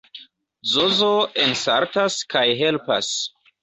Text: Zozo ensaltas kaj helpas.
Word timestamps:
Zozo 0.71 1.11
ensaltas 1.45 2.19
kaj 2.35 2.47
helpas. 2.67 3.17